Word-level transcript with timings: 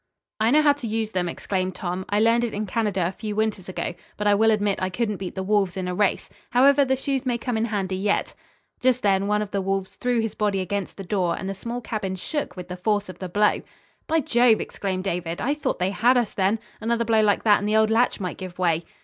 "I 0.39 0.49
know 0.49 0.63
how 0.63 0.73
to 0.73 0.87
use 0.87 1.11
them," 1.11 1.29
exclaimed 1.29 1.75
Tom. 1.75 2.05
"I 2.09 2.19
learned 2.19 2.43
it 2.43 2.55
in 2.55 2.65
Canada 2.65 3.05
a 3.05 3.11
few 3.11 3.35
winters 3.35 3.69
ago, 3.69 3.93
but 4.17 4.25
I 4.25 4.33
will 4.33 4.49
admit 4.49 4.81
I 4.81 4.89
couldn't 4.89 5.17
beat 5.17 5.35
the 5.35 5.43
wolves 5.43 5.77
in 5.77 5.87
a 5.87 5.93
race. 5.93 6.27
However, 6.49 6.83
the 6.83 6.95
shoes 6.95 7.23
may 7.23 7.37
come 7.37 7.55
in 7.55 7.65
handy 7.65 7.97
yet." 7.97 8.33
Just 8.79 9.03
then 9.03 9.27
one 9.27 9.43
of 9.43 9.51
the 9.51 9.61
wolves 9.61 9.91
threw 9.91 10.19
his 10.19 10.33
body 10.33 10.59
against 10.59 10.97
the 10.97 11.03
door 11.03 11.37
and 11.37 11.47
the 11.47 11.53
small 11.53 11.81
cabin 11.81 12.15
shook 12.15 12.55
with 12.55 12.67
the 12.67 12.77
force 12.77 13.09
of 13.09 13.19
the 13.19 13.29
blow. 13.29 13.61
"By 14.07 14.21
Jove!" 14.21 14.59
exclaimed 14.59 15.03
David, 15.03 15.39
"I 15.39 15.53
thought 15.53 15.77
they 15.77 15.91
had 15.91 16.17
us 16.17 16.31
then. 16.33 16.57
Another 16.79 17.05
blow 17.05 17.21
like 17.21 17.43
that 17.43 17.59
and 17.59 17.67
the 17.67 17.75
old 17.75 17.91
latch 17.91 18.19
might 18.19 18.39
give 18.39 18.57
way." 18.57 18.83